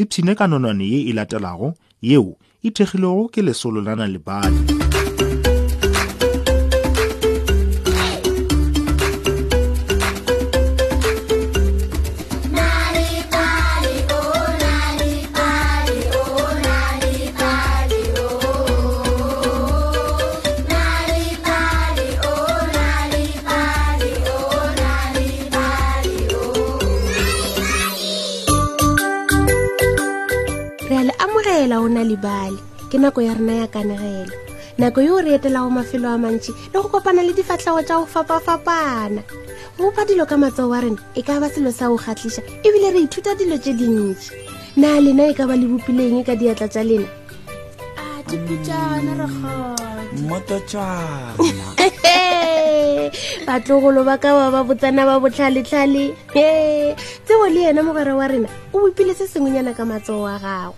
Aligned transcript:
ipshine 0.00 0.32
ka 0.38 0.44
nonwane 0.48 0.84
ye 0.92 0.98
e 1.12 1.12
latelago 1.18 1.68
yeo 2.08 2.32
e 2.66 2.68
thekgilego 2.76 3.28
ke 3.32 3.40
lesolo 3.46 3.80
la 3.84 3.92
nalebadi 4.00 4.60
rena 32.00 32.04
lebale 32.16 32.56
ke 32.90 32.96
nako 32.98 33.20
ya 33.22 33.34
rena 33.36 33.52
ya 33.64 33.66
kanegelo 33.66 34.32
nako 34.78 35.00
yo 35.04 35.20
re 35.20 35.34
etelago 35.38 35.68
mafelo 35.70 36.08
a 36.08 36.16
mantši 36.18 36.50
le 36.72 36.80
go 36.80 36.88
kopana 36.88 37.22
le 37.24 37.32
difatlhego 37.32 37.82
tša 37.84 37.96
go 38.00 38.06
fapafapana 38.06 39.22
bopa 39.78 40.04
dilo 40.08 40.26
ka 40.26 40.36
matsao 40.36 40.68
wa 40.70 40.80
rena 40.80 40.96
e 41.14 41.22
ka 41.22 41.40
ba 41.40 41.48
selo 41.52 41.70
sa 41.72 41.88
go 41.88 41.96
kgatlhiša 41.98 42.40
ebile 42.64 42.90
re 42.92 43.00
ithuta 43.04 43.36
dilo 43.36 43.56
tše 43.60 43.72
dintši 43.76 44.32
na 44.80 44.96
lena 45.00 45.28
e 45.30 45.34
ka 45.36 45.44
ba 45.46 45.54
le 45.56 45.66
bopileng 45.68 46.24
ka 46.24 46.32
diatla 46.34 46.68
tša 46.68 46.82
lena 46.84 47.08
mmotoana 50.16 51.54
batlogolo 53.50 54.00
ba 54.08 54.14
ka 54.22 54.30
ba 54.38 54.46
ba 54.54 54.60
botsana 54.68 55.02
ba 55.08 55.14
botlhaletlhale 55.24 56.04
e 56.30 56.94
tsebo 57.26 57.44
le 57.54 57.60
yena 57.66 57.80
mogare 57.88 58.12
wa 58.20 58.26
rena 58.30 58.48
o 58.70 58.76
bopile 58.82 59.10
se 59.18 59.24
sengwenyana 59.32 59.72
ka 59.78 59.82
matsoo 59.90 60.18
wa 60.26 60.34
gagwe 60.44 60.74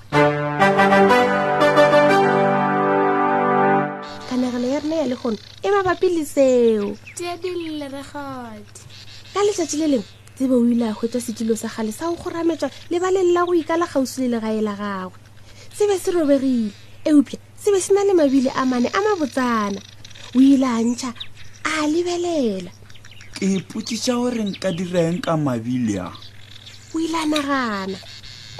kanagelo 4.28 4.66
ya 4.74 4.78
rena 4.82 4.96
ya 5.04 5.06
le 5.12 5.16
gono 5.20 5.36
e 5.36 5.68
mabapi 5.74 6.06
le 6.16 6.24
seo 6.34 6.88
ka 9.34 9.40
letšatši 9.46 9.76
le 9.82 9.86
lengwe 9.92 10.08
tsebo 10.40 10.54
o 10.56 10.64
ile 10.72 10.86
a 10.88 10.96
hwetsa 10.96 11.18
setilo 11.26 11.52
sa 11.62 11.68
gale 11.74 11.92
sa 11.92 12.08
go 12.08 12.14
gorametswa 12.24 12.72
lebale 12.90 13.20
lela 13.28 13.42
go 13.48 13.52
ikala 13.52 13.84
kgausi 13.84 14.24
le 14.24 14.28
legae 14.32 14.60
la 14.64 14.72
gagwe 14.80 15.16
se 15.76 15.82
be 15.88 15.94
se 16.04 16.08
robegile 16.16 16.72
eupša 17.04 17.36
se 17.62 17.68
be 17.72 17.78
se 17.84 17.92
na 17.92 18.00
le 18.08 18.12
mabile 18.16 18.48
a 18.56 18.62
mane 18.64 18.88
a 18.88 18.98
mabotsana 19.06 19.80
o 20.36 20.40
ile 20.40 20.64
a 20.72 20.80
ntšha 20.80 21.10
a 21.78 21.88
lebelela 21.88 22.70
ke 23.38 23.46
potsisa 23.70 24.14
gore 24.20 24.42
nka 24.50 24.70
direng 24.76 25.18
ka 25.24 25.32
mabile 25.36 25.96
a 26.04 26.08
o 26.94 26.96
ile 27.04 27.22
nagana 27.32 27.98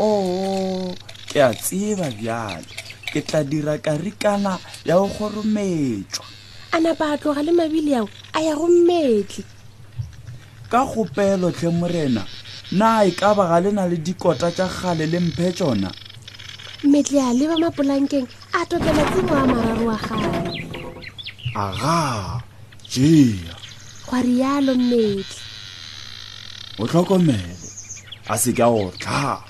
o 0.01 0.09
oh, 0.09 0.95
ke 1.29 1.39
a 1.45 1.53
tseba 1.53 2.09
bjale 2.17 2.65
ke 3.13 3.21
tla 3.21 3.45
dira 3.45 3.77
karikana 3.85 4.57
ya 4.85 4.97
go 4.97 5.07
gorometswa 5.17 6.25
a 6.73 6.81
napa 6.81 7.13
a 7.13 7.17
tloga 7.21 7.43
le 7.45 7.53
mabile 7.53 7.93
ao 8.01 8.09
a 8.33 8.39
ya 8.41 8.55
gommetle 8.57 9.45
ka 10.71 10.81
kgopeelotlhe 10.89 11.69
morena 11.71 12.23
na 12.73 13.05
e 13.05 13.11
ka 13.13 13.35
baga 13.35 13.61
lena 13.69 13.85
le 13.87 13.97
dikota 13.97 14.49
tsa 14.51 14.67
gale 14.73 15.05
le 15.07 15.19
mphe 15.21 15.53
tsona 15.53 15.91
metle 16.89 17.21
a 17.21 17.33
leba 17.39 17.57
mapolankeng 17.61 18.29
a 18.57 18.65
tokela 18.71 19.05
tsimo 19.13 19.35
a 19.43 19.45
mararo 19.53 19.85
wa 19.93 19.99
gae 20.07 20.33
agaa 21.53 22.41
tšea 22.93 23.55
gwa 24.07 24.21
rialo 24.23 24.73
mmedi 24.75 25.25
o 26.81 26.85
tlhokomele 26.91 27.57
a 28.29 28.37
se 28.37 28.53
ka 28.53 28.67
go 28.69 28.93
tlhaba 29.01 29.45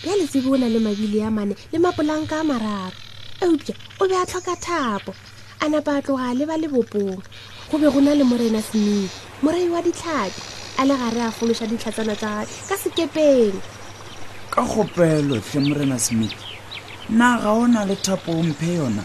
bjale 0.00 0.24
tsebe 0.30 0.48
o 0.48 0.56
na 0.56 0.68
le 0.72 0.80
mabili 0.80 1.20
a 1.28 1.30
mane 1.36 1.52
le 1.72 1.78
mapolanka 1.78 2.40
a 2.40 2.44
mararo 2.50 2.96
eupša 3.44 3.74
o 4.00 4.04
be 4.08 4.16
a 4.16 4.24
tlhoka 4.24 4.54
thapo 4.66 5.12
a 5.60 5.64
napa 5.68 6.00
a 6.00 6.00
tloga 6.06 6.32
le 6.38 6.44
ba 6.48 6.56
le 6.62 6.68
bopong 6.72 7.20
go 7.68 7.74
be 7.76 7.86
go 7.92 8.00
na 8.00 8.12
le 8.16 8.24
morena 8.24 8.60
smith 8.68 9.12
morai 9.44 9.68
wa 9.68 9.84
ditlhapi 9.84 10.40
a 10.80 10.82
le 10.88 10.94
gare 11.00 11.20
a 11.28 11.30
fološa 11.36 11.68
ditlhatsana 11.70 12.16
tsa 12.16 12.30
ka 12.68 12.76
sekepeng 12.82 13.52
ka 14.54 14.60
kgopelo 14.64 15.36
tlhe 15.44 15.58
morena 15.66 15.98
smith 16.06 16.40
na 17.18 17.36
ga 17.42 17.50
o 17.52 17.62
na 17.72 17.80
le 17.88 17.96
thapo 18.04 18.30
omphe 18.40 18.68
yona 18.80 19.04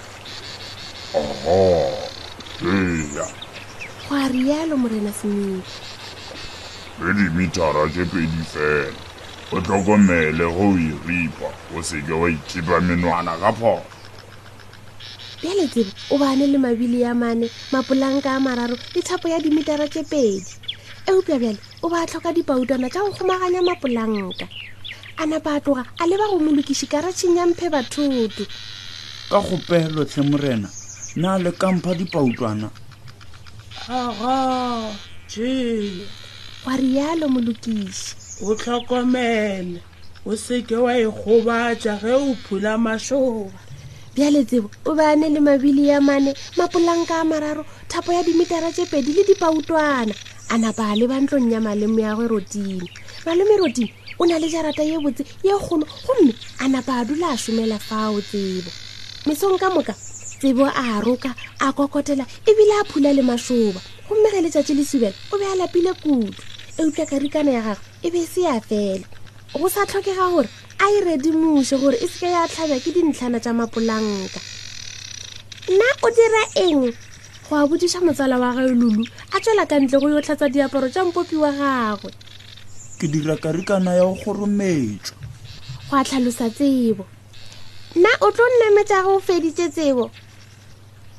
oh. 1.59 2.07
eya 2.61 3.25
go 4.09 4.15
a 4.15 4.27
rialo 4.29 4.77
morena 4.77 5.11
semedi 5.11 5.61
re 7.01 7.13
dimetara 7.13 7.89
tse 7.89 8.05
pedi 8.05 8.43
fela 8.53 8.93
o 9.51 9.61
tlhokomele 9.61 10.45
go 10.53 10.69
o 10.69 10.77
iripa 10.77 11.49
o 11.75 11.81
seke 11.81 12.13
wa 12.13 12.29
ithipa 12.29 12.81
menwana 12.81 13.33
ka 13.41 13.49
phoso 13.57 13.83
beletsebo 15.41 15.89
o 16.11 16.17
bane 16.17 16.47
le 16.47 16.57
mabili 16.57 17.01
ya 17.01 17.13
mane 17.15 17.49
mapolanka 17.71 18.37
a 18.37 18.39
mararo 18.39 18.77
le 18.93 19.01
tshapo 19.01 19.27
ya 19.29 19.39
dimetara 19.41 19.87
tse 19.89 20.03
pedi 20.03 20.45
eupjabjale 21.09 21.57
o 21.81 21.89
ba 21.89 22.05
tlhoka 22.05 22.33
dipautwana 22.33 22.89
tsa 22.89 22.99
go 23.01 23.09
kgomaganya 23.17 23.61
mapolanka 23.65 24.45
a 25.17 25.25
napa 25.25 25.55
a 25.55 25.59
tloga 25.59 25.85
a 25.99 26.05
leba 26.05 26.29
go 26.29 26.37
molokisi 26.39 26.85
karatšheng 26.85 27.33
ya 27.35 27.47
mphe 27.49 27.69
bathoto 27.73 28.45
ka 29.29 29.41
gopeelotlhe 29.41 30.21
morena 30.21 30.69
na 31.15 31.37
le 31.37 31.51
kampha 31.51 31.93
dipautlwana 31.93 32.69
aga 33.87 34.95
jele 35.29 36.07
wa 36.65 36.75
rialo 36.77 37.27
molokisi 37.29 38.15
o 38.41 38.55
tlhokomele 38.55 39.79
o 40.25 40.33
seke 40.35 40.73
wa 40.75 40.97
e 40.97 41.05
gobatsa 41.05 41.99
ge 42.01 42.09
o 42.13 42.33
phula 42.33 42.77
mašoba 42.81 43.53
bjaletsebo 44.15 44.71
o 44.89 44.95
beane 44.97 45.29
le 45.29 45.39
mabili 45.39 45.85
ya 45.87 46.01
mane 46.01 46.33
mapolanka 46.57 47.21
a 47.21 47.23
mararo 47.23 47.65
thapo 47.87 48.09
ya 48.11 48.23
dimitara 48.23 48.71
tse 48.71 48.85
pedi 48.89 49.13
le 49.13 49.23
dipautwana 49.23 50.15
a 50.49 50.57
napa 50.57 50.89
a 50.89 50.95
lebantlong 50.97 51.51
ya 51.51 51.61
malemo 51.61 51.99
ya 51.99 52.15
gwe 52.15 52.27
rotini 52.27 52.89
malome 53.25 53.57
rotini 53.61 53.93
o 54.17 54.25
na 54.25 54.39
le 54.41 54.49
jarata 54.49 54.81
ye 54.81 54.97
botse 54.97 55.21
ye 55.45 55.53
kgolo 55.61 55.85
gomme 56.09 56.33
a 56.59 56.65
napa 56.67 56.99
a 56.99 57.05
dula 57.05 57.27
a 57.29 57.37
somela 57.37 57.77
fao 57.79 58.17
tsebo 58.21 58.71
mesong 59.29 59.59
ka 59.61 59.69
moka 59.69 59.93
tsebo 60.43 60.65
a 60.65 60.85
roka 61.07 61.31
a 61.65 61.71
kokotela 61.71 62.25
ebile 62.49 62.73
a 62.81 62.83
phula 62.89 63.13
le 63.15 63.21
mashoba 63.23 63.79
gomme 64.09 64.27
ge 64.29 64.41
letšatši 64.43 64.73
le 64.75 64.83
subela 64.83 65.15
o 65.31 65.37
be 65.39 65.45
a 65.47 65.55
lapile 65.55 65.91
kutu 66.03 66.35
eutlwa 66.77 67.05
karikana 67.07 67.51
ya 67.55 67.61
gagwe 67.61 67.85
e 68.03 68.09
be 68.11 68.19
e 68.19 68.27
se 68.27 68.41
ya 68.43 68.59
fela 68.59 69.07
go 69.55 69.69
sa 69.71 69.85
tlhokega 69.87 70.27
gore 70.35 70.49
a 70.79 70.85
e 70.91 70.99
redimoše 71.05 71.77
gore 71.79 71.95
e 71.95 72.07
seke 72.11 72.27
ya 72.27 72.43
tlhabja 72.51 72.75
ke 72.79 72.91
dintlhana 72.91 73.39
tša 73.39 73.53
mapolanka 73.55 74.39
nna 75.71 75.87
o 76.03 76.09
dira 76.11 76.43
eng 76.67 76.91
go 77.47 77.55
a 77.55 77.67
bodiša 77.67 78.03
motsala 78.03 78.35
wa 78.35 78.51
gae 78.51 78.67
lulu 78.67 79.07
a 79.31 79.39
tswela 79.39 79.63
ka 79.65 79.79
ntle 79.79 79.95
go 79.99 80.09
yo 80.11 80.19
tlhatsa 80.21 80.51
diaparo 80.51 80.89
tša 80.91 81.07
mpopi 81.07 81.35
wa 81.39 81.51
gagwe 81.55 82.11
ke 82.99 83.07
dira 83.07 83.39
karikana 83.39 83.95
ya 83.95 84.03
go 84.03 84.19
gorometswa 84.27 85.15
go 85.87 85.95
a 85.95 86.03
tlhalosa 86.03 86.51
tsebo 86.51 87.07
nna 87.95 88.11
o 88.19 88.27
tlo 88.35 88.43
nnametša 88.43 89.07
go 89.07 89.19
feditse 89.23 89.71
tsebo 89.71 90.11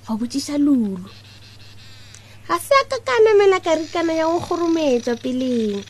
wa 0.08 0.16
botsisa 0.16 0.58
lulu 0.60 0.98
ga 2.48 2.58
se 2.60 2.74
aka 2.84 2.98
ka 3.00 3.14
namela 3.24 3.58
karikana 3.64 4.12
ya 4.12 4.28
go 4.28 4.38
gorometswa 4.40 5.16
peleng 5.16 5.80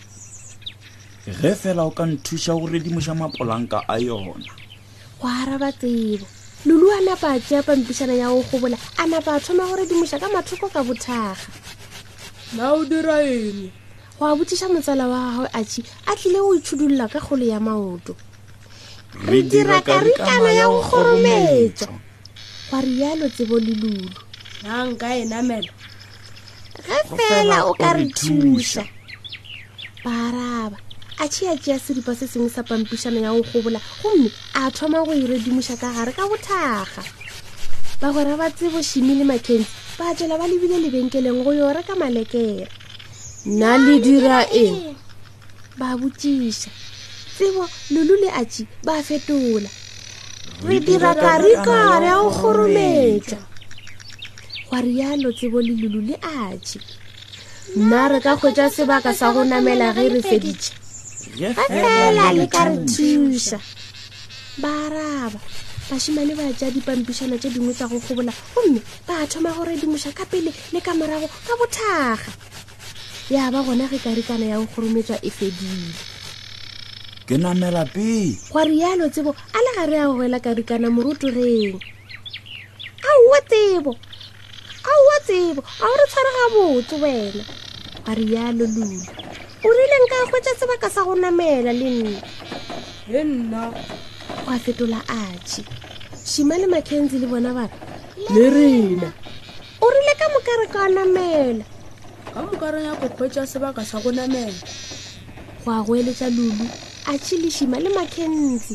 ge 1.42 1.50
fela 1.58 1.82
o 1.82 1.90
ka 1.90 2.06
nthusa 2.06 2.54
go 2.54 2.66
redimoša 2.70 3.14
mapolanka 3.18 3.82
a 3.90 3.98
yona 3.98 4.38
go 5.18 5.26
araba 5.26 5.72
tsebo 5.74 6.22
lulu 6.66 6.86
a 6.94 6.98
napa 7.10 7.34
a 7.34 7.38
tsea 7.42 7.62
pampisana 7.66 8.14
ya 8.14 8.30
go 8.30 8.42
gobola 8.54 8.78
a 9.02 9.06
napa 9.06 9.34
a 9.34 9.40
thoma 9.40 9.66
go 9.66 9.74
redimoša 9.82 10.22
ka 10.22 10.28
mathoko 10.30 10.70
ka 10.70 10.86
bothaga 10.86 11.36
na 12.54 12.70
o 12.78 12.84
dira 12.86 13.18
eng 13.26 13.72
go 14.18 14.30
a 14.30 14.36
botsiša 14.38 14.70
motsala 14.70 15.10
wa 15.10 15.20
gagwe 15.42 15.48
a 15.50 15.60
tšhi 15.66 15.82
a 16.06 16.14
tlile 16.14 16.38
go 16.38 16.54
itshudulola 16.54 17.10
ka 17.10 17.18
kgolo 17.18 17.44
ya 17.50 17.58
maoto 17.58 18.14
re 19.26 19.42
dira 19.42 19.82
karikana 19.82 20.54
ya 20.54 20.70
go 20.70 20.86
gorometswa 20.86 21.98
ba 22.74 22.80
rialo 22.82 23.28
tsebo 23.30 23.54
le 23.62 23.70
lulu 23.78 24.10
nanka 24.66 25.06
enamela 25.22 25.70
ge 26.86 26.96
fela 27.16 27.56
o 27.70 27.72
ka 27.74 27.92
re 27.94 28.06
thusa 28.18 28.82
baraba 30.04 30.74
a 31.22 31.24
tšheatšea 31.30 31.78
seripa 31.78 32.16
se 32.18 32.26
sengwe 32.26 32.50
sa 32.50 32.62
pampišano 32.66 33.20
ya 33.22 33.30
go 33.32 33.42
gobola 33.54 33.78
gomme 34.02 34.26
a 34.58 34.66
thoma 34.74 35.04
go 35.06 35.14
iredimoša 35.14 35.76
ka 35.80 35.88
gare 35.94 36.10
ka 36.18 36.26
bothaga 36.28 37.02
bagora 38.02 38.34
ba 38.36 38.50
tsebošimi 38.50 39.14
le 39.14 39.24
makenti 39.24 39.70
ba 39.98 40.10
tsela 40.14 40.34
ba 40.38 40.48
lebile 40.50 40.82
lebenkeleng 40.82 41.44
go 41.46 41.52
yo 41.54 41.70
reka 41.72 41.94
malekela 41.94 42.66
nna 43.46 43.78
le 43.86 44.00
dira 44.02 44.50
eng 44.50 44.96
ba 45.78 45.94
botsiša 45.98 46.70
tsebo 47.38 47.62
lulu 47.94 48.14
le 48.22 48.28
a 48.34 48.42
tši 48.44 48.62
ba 48.82 48.98
fetola 49.02 49.70
re 50.62 50.78
dira 50.80 51.14
karikare 51.14 52.06
ya 52.06 52.14
go 52.22 52.30
gorometsa 52.30 53.38
gwa 54.68 54.78
rialo 54.80 55.32
tsebo 55.32 55.60
le 55.60 55.72
lulu 55.74 56.00
le 56.08 56.14
aje 56.22 56.78
nna 57.76 58.08
re 58.08 58.20
ka 58.22 58.36
kgwetsa 58.38 58.70
sebaka 58.70 59.10
sa 59.12 59.32
go 59.34 59.42
namela 59.44 59.90
ge 59.96 60.06
re 60.08 60.20
fedije 60.22 60.70
fa 61.58 61.64
fela 61.66 62.32
le 62.32 62.46
ka 62.46 62.70
re 62.70 62.76
thusa 62.86 63.58
ba 64.62 64.70
araba 64.86 65.40
basimane 65.90 66.32
ba 66.38 66.46
ja 66.54 66.70
dipampišano 66.70 67.34
tse 67.38 67.50
dingwe 67.50 67.74
tsa 67.74 67.90
go 67.90 67.98
gobola 67.98 68.32
gomme 68.54 68.80
ba 69.10 69.26
thoma 69.26 69.50
gore 69.52 69.74
dimoša 69.76 70.14
ka 70.14 70.24
pele 70.24 70.54
le 70.72 70.80
ka 70.80 70.94
morago 70.94 71.26
ka 71.28 71.52
bothaga 71.58 72.30
ya 73.28 73.50
ba 73.50 73.60
gona 73.66 73.90
ge 73.90 73.98
karikana 73.98 74.46
ya 74.46 74.56
go 74.62 74.66
gorometswa 74.70 75.18
e 75.18 75.30
fedile 75.34 76.13
ke 77.26 77.36
namela 77.40 77.82
pe 77.92 78.36
kwa 78.52 78.62
rialo 78.68 79.08
tsebo 79.08 79.30
a 79.56 79.58
le 79.64 79.70
gare 79.76 79.96
ya 79.96 80.06
goela 80.12 80.38
ka 80.44 80.50
rikana 80.58 80.88
morotoreng 80.94 81.80
aowa 83.08 83.38
tsebo 83.48 83.92
aowa 84.90 85.16
tsebo 85.26 85.60
ga 85.64 85.86
o 85.88 85.94
re 85.96 86.04
tshwarega 86.10 86.46
botse 86.56 86.94
wena 87.02 87.42
kwa 88.04 88.12
rialo 88.14 88.64
lula 88.76 89.08
o 89.64 89.68
rileng 89.76 90.06
ka 90.12 90.16
kgwetsa 90.28 90.52
sebaka 90.60 90.88
sa 90.94 91.00
go 91.08 91.14
namela 91.16 91.72
le 91.80 91.90
nna 91.96 92.20
e 93.08 93.22
nna 93.24 93.60
kwa 94.44 94.54
fetola 94.64 95.00
atšhe 95.22 95.62
šima 96.30 96.54
le 96.60 96.66
mackenzi 96.68 97.16
le 97.18 97.26
bona 97.32 97.50
bana 97.56 97.76
le 98.36 98.44
rena 98.54 99.08
o 99.80 99.86
rile 99.94 100.14
ka 100.20 100.26
mokare 100.32 100.66
ka 100.74 100.82
namela 100.96 101.64
ka 102.34 102.40
mokare 102.46 102.80
ya 102.86 102.92
go 103.00 103.08
kgwetsa 103.08 103.48
sebaka 103.52 103.80
sa 103.90 103.96
go 104.04 104.10
namela 104.12 104.60
go 105.64 105.68
a 105.72 105.80
go 105.84 105.92
eletsa 106.00 106.28
lulu 106.28 106.68
a 107.06 107.18
tšhilešima 107.22 107.76
le 107.84 107.90
makhentsi 107.94 108.74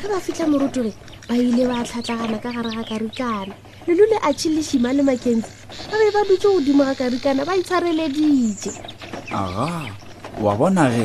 ge 0.00 0.08
ba 0.08 0.18
fitlha 0.24 0.46
morutoge 0.48 0.92
ba 1.28 1.34
ile 1.36 1.64
ba 1.68 1.84
tlhatlhagana 1.84 2.38
ka 2.40 2.50
gare 2.52 2.70
ga 2.76 2.84
karikana 2.88 3.54
lelule 3.86 4.16
a 4.24 4.30
tšhilešima 4.32 4.90
le 4.96 5.02
makhentsi 5.04 5.50
ba 5.90 5.96
be 6.00 6.08
ba 6.16 6.20
dutse 6.28 6.48
godimo 6.48 6.82
ga 6.88 6.94
karikana 6.96 7.44
ba 7.44 7.52
itshwareleditše 7.60 8.72
aga 9.36 9.68
wa 10.40 10.52
bona 10.56 10.84
ge 10.96 11.04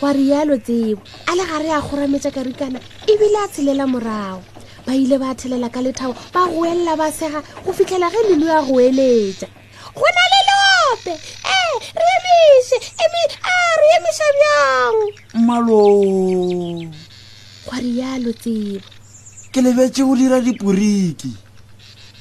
kwa 0.00 0.10
rialo 0.14 0.56
tsebo 0.62 1.02
a 1.26 1.30
le 1.34 1.44
gare 1.50 1.68
a 1.74 1.80
kgorametsa 1.82 2.30
karikana 2.30 2.78
ebile 3.10 3.38
a 3.42 3.46
tshelela 3.50 3.84
morago 3.90 4.40
ba 4.86 4.94
ile 4.94 5.18
ba 5.18 5.34
thelela 5.34 5.66
ka 5.74 5.80
lethabo 5.82 6.14
ba 6.34 6.46
goelela 6.54 6.94
ba 6.96 7.10
sega 7.10 7.42
go 7.66 7.72
fitlhela 7.74 8.06
ge 8.14 8.20
lelu 8.30 8.46
ya 8.46 8.62
go 8.62 8.74
eletsa 8.78 9.50
go 9.90 10.06
na 10.06 10.24
le 10.32 10.40
lope 10.46 11.14
e 11.18 11.57
re 11.78 12.10
emise 12.18 12.76
eme 13.04 13.22
a 13.54 13.54
re 13.80 13.88
emisa 13.98 14.26
bjang 14.36 14.98
mmalo 15.34 15.78
kgwa 17.64 17.78
rialo 17.82 18.32
tsebo 18.32 18.88
ke 19.52 19.60
lebetse 19.64 20.02
o 20.02 20.14
dira 20.18 20.38
dipuriki 20.40 21.30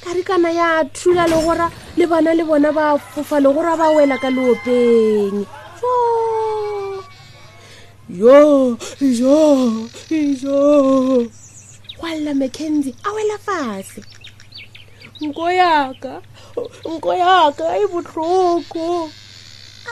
karekana 0.03 0.49
ya 0.59 0.83
thula 0.93 1.25
legora 1.27 1.71
le 1.97 2.05
bana 2.07 2.31
le 2.37 2.43
bona 2.49 2.69
ba 2.77 2.97
fofa 2.99 3.37
legora 3.39 3.73
ba 3.77 3.87
wela 3.95 4.17
ka 4.21 4.29
leopeng 4.29 5.45
yo 8.09 8.77
yo 8.99 9.39
yo 10.41 10.57
gwa 11.97 12.09
lela 12.15 12.33
mackenzi 12.37 12.93
a 13.03 13.09
wela 13.11 13.37
fatshe 13.45 14.01
nko 15.21 15.49
yaka 15.51 16.21
nko 16.93 17.11
yaka 17.17 17.65
e 17.83 17.85
botlhoko 17.91 19.09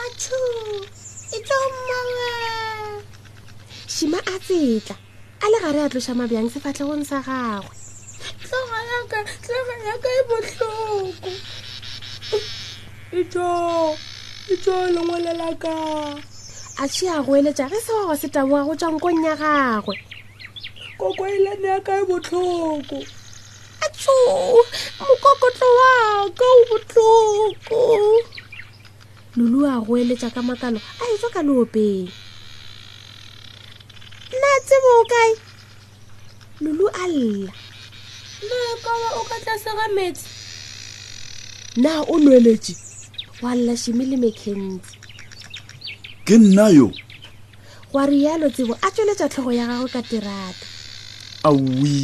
achu 0.04 0.40
itsomanga 1.36 2.32
shima 3.94 4.18
atsetla 4.34 4.96
a 5.44 5.46
le 5.52 5.58
gare 5.64 5.80
a 5.86 5.88
tloša 5.92 6.12
mabjang 6.20 6.48
sefatlhegong 6.54 7.04
sa 7.10 7.18
gagwe 7.26 7.72
tlhogayaka 8.44 9.20
tlhogayaka 9.44 10.08
e 10.18 10.22
botlhoko 10.28 11.28
ito 13.20 13.52
itso 14.52 14.74
e 14.86 14.88
lengwelelaka 14.94 15.74
a 16.82 16.84
tshe 16.92 17.06
a 17.16 17.18
goeletša 17.24 17.66
ge 17.72 17.78
sewa 17.86 18.02
go 18.08 18.14
se 18.22 18.28
taboga 18.34 18.68
go 18.68 18.74
tswang 18.76 18.98
kong 19.00 19.18
ya 19.24 19.34
gagwe 19.42 19.96
koko 21.00 21.22
elane 21.36 21.68
yaka 21.74 21.92
e 22.02 22.04
botlhoko 22.10 22.98
atso 23.84 24.16
mokokotlo 25.00 25.68
wa 25.80 25.90
ka 26.38 26.44
o 26.56 26.60
botlhoko 26.68 27.55
go 29.86 29.94
eletsa 29.94 30.34
ka 30.34 30.42
makalo 30.42 30.78
a 30.98 31.04
e 31.14 31.16
tswa 31.16 31.28
ka 31.30 31.40
leopeng 31.46 32.10
nna 34.34 34.50
tsebo 34.66 34.88
o 35.00 35.04
kae 35.12 35.30
lulu 36.60 36.86
a 37.02 37.04
lla 37.08 37.52
lekaa 38.50 39.08
o 39.22 39.22
ka 39.30 39.36
tlasega 39.46 39.86
metsi 39.96 40.26
na 41.82 42.02
o 42.02 42.14
nweletse 42.18 42.74
wa 43.42 43.54
lla 43.56 43.72
shimi 43.82 44.04
le 44.10 44.16
mekgentsi 44.24 44.92
ke 46.26 46.34
nna 46.42 46.66
yo 46.78 46.86
goa 47.92 48.04
rialo 48.10 48.46
tsebo 48.50 48.74
a 48.84 48.88
tsweletsa 48.90 49.30
tlhogo 49.32 49.52
ya 49.58 49.64
gagwe 49.70 49.88
ka 49.94 50.00
terata 50.10 50.66
awi 51.48 51.94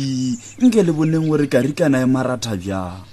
nke 0.62 0.78
le 0.86 0.92
boneng 0.96 1.26
gore 1.28 1.46
karikana 1.52 1.98
e 2.06 2.06
maratha 2.14 2.54
bjang 2.62 3.10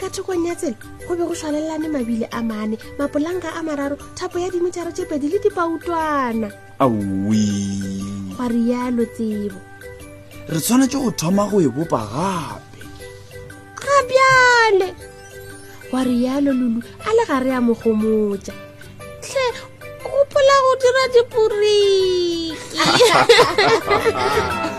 ka 0.00 0.08
thokonyatsela 0.08 0.72
go 0.80 0.88
be 1.14 1.20
go 1.28 1.34
swalelelane 1.36 1.88
mabile 1.92 2.24
a 2.32 2.40
mane 2.42 2.78
mapolanka 2.98 3.52
a 3.54 3.60
mararo 3.62 3.96
thapo 4.16 4.40
ya 4.40 4.48
dimetara 4.48 4.88
tse 4.96 5.04
pedi 5.04 5.28
le 5.28 5.36
dipautwana 5.44 6.48
aoi 6.80 7.44
ga 8.36 8.46
rialo 8.48 9.04
tsebo 9.16 9.60
re 10.48 10.56
tshwanetse 10.64 10.96
go 10.96 11.10
thoma 11.20 11.44
go 11.52 11.60
e 11.60 11.68
bopa 11.68 12.00
gape 12.12 12.44
gabjale 13.76 14.88
wa 15.92 16.00
rialo 16.08 16.50
lulu 16.60 16.80
a 17.08 17.10
le 17.16 17.22
gare 17.28 17.50
ya 17.52 17.60
mogomotsa 17.60 18.54
tlhe 19.22 19.46
gopola 20.00 20.54
go 20.64 20.72
dira 20.80 21.04
dipuriki 21.14 22.54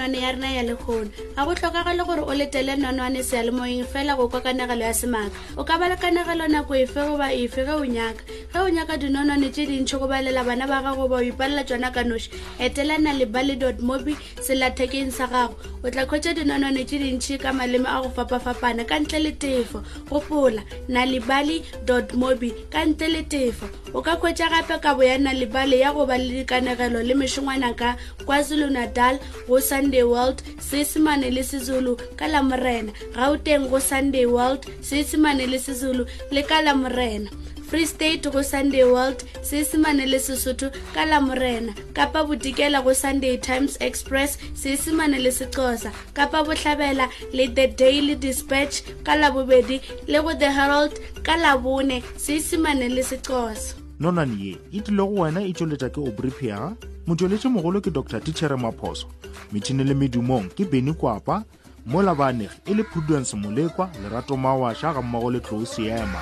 nonwane 0.00 0.22
ya 0.24 0.32
rena 0.32 0.48
ya 0.52 0.62
legono 0.64 1.10
ga 1.36 1.44
go 1.44 1.52
tlhokagale 1.54 2.02
gore 2.08 2.22
o 2.24 2.32
letele 2.32 2.72
nonwane 2.80 3.20
sealemoeng 3.28 3.84
fela 3.92 4.16
go 4.16 4.28
kwa 4.32 4.40
kanagelo 4.40 4.84
ya 4.88 4.94
semaaka 4.96 5.36
o 5.60 5.62
ka 5.68 5.76
balakanagelo 5.76 6.48
nako 6.48 6.72
efe 6.84 7.00
goba 7.04 7.28
efe 7.32 7.60
ge 7.68 7.72
o 7.76 7.84
nyaka 7.84 8.24
ge 8.54 8.58
o 8.60 8.68
nyaka 8.68 8.96
dinonane 8.98 9.48
tse 9.50 9.66
dintšhi 9.66 9.98
go 9.98 10.06
balela 10.10 10.42
bana 10.44 10.66
ba 10.66 10.82
gago 10.82 11.06
ba 11.08 11.22
o 11.22 11.22
ipalela 11.22 11.62
tsona 11.62 11.92
ka 11.94 12.02
noši 12.02 12.30
etelana 12.58 13.14
le 13.14 13.24
bally 13.26 13.54
dot 13.54 13.78
mobi 13.78 14.16
selathekeng 14.42 15.14
sa 15.14 15.30
gago 15.30 15.54
o 15.84 15.86
tla 15.86 16.02
kgwetsa 16.02 16.34
dinonane 16.34 16.82
tse 16.82 16.98
dintšhi 16.98 17.38
ka 17.38 17.52
maleme 17.54 17.86
a 17.86 18.02
go 18.02 18.10
fapafapana 18.10 18.82
ka 18.84 18.98
ntle 18.98 19.18
le 19.22 19.32
tefo 19.38 19.84
gopola 20.10 20.66
na 20.90 21.06
lebally 21.06 21.62
dot 21.86 22.10
mobi 22.18 22.50
ka 22.74 22.82
ntle 22.82 23.08
le 23.08 23.22
tefo 23.22 23.70
o 23.94 24.02
ka 24.02 24.18
kgwetsa 24.18 24.50
gape 24.50 24.82
ka 24.82 24.98
bo 24.98 25.06
ya 25.06 25.14
na 25.18 25.30
lebale 25.30 25.78
ya 25.78 25.94
go 25.94 26.02
ba 26.06 26.18
le 26.18 26.42
dikanegelo 26.42 27.06
le 27.06 27.14
mešongwana 27.14 27.70
ka 27.78 27.94
kwazulu-nadal 28.26 29.22
go 29.46 29.62
sunday 29.62 30.02
world 30.02 30.42
seesemane 30.58 31.30
le 31.30 31.46
sezulu 31.46 31.94
ka 32.18 32.26
lamorena 32.26 32.90
ga 33.14 33.30
o 33.30 33.38
teng 33.38 33.70
go 33.70 33.78
sunday 33.78 34.26
world 34.26 34.66
seesemane 34.82 35.46
le 35.46 35.58
sezulu 35.62 36.02
le 36.34 36.42
ka 36.42 36.58
lamorena 36.66 37.30
free 37.70 37.86
state 37.86 38.22
go 38.34 38.42
sunday 38.42 38.82
world 38.84 39.24
seesemane 39.48 40.06
le 40.06 40.18
sesotho 40.18 40.70
ka 40.94 41.04
lamorena 41.06 41.74
kapa 41.92 42.24
botikela 42.26 42.82
go 42.82 42.92
sunday 42.94 43.36
times 43.36 43.76
express 43.80 44.38
seesemane 44.62 45.18
le 45.18 45.30
sexosa 45.32 45.92
kapa 46.12 46.42
botlhabela 46.42 47.06
le 47.32 47.46
the 47.58 47.66
daily 47.82 48.14
dispatch 48.24 48.82
ka 49.06 49.14
labobedi 49.14 49.80
le 50.10 50.18
go 50.26 50.34
the 50.34 50.50
herald 50.50 50.98
ka 51.22 51.36
labone 51.36 52.02
seesemane 52.16 52.88
le 52.88 53.02
sexosa 53.02 53.74
nonane 54.00 54.34
ye 54.44 54.58
e 54.72 54.80
tlile 54.80 55.02
go 55.06 55.14
wena 55.22 55.40
e 55.46 55.52
tšweletša 55.54 55.88
ke 55.94 56.00
obriphiaga 56.02 56.74
motšweletši 57.06 57.48
mogolo 57.48 57.78
ke 57.80 57.90
dr 57.94 58.18
tichere 58.26 58.56
maphoso 58.58 59.06
metšhini 59.54 59.84
le 59.86 59.94
medumong 59.94 60.50
ke 60.54 60.64
beny 60.66 60.90
kwapa 60.92 61.44
mo 61.86 62.02
labanegi 62.02 62.60
e 62.66 62.74
le 62.74 62.82
prudence 62.82 63.30
molekwa 63.36 63.86
lerato 64.02 64.36
mawašha 64.36 64.90
ga 64.98 65.02
mmogo 65.02 65.30
le 65.30 65.40
tlou 65.40 65.62
seema 65.66 66.20